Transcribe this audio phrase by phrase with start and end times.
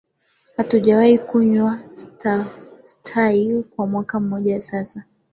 [0.57, 5.03] Hatujawahi kunywa staftahi kwa mwaka mmoja sasa